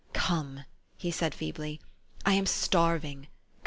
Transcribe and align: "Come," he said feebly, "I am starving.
"Come," 0.29 0.65
he 0.97 1.11
said 1.11 1.35
feebly, 1.35 1.79
"I 2.25 2.33
am 2.33 2.47
starving. 2.47 3.27